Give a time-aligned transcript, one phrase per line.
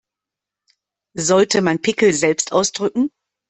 [1.15, 3.11] Sollte man Pickel selbst ausdrücken?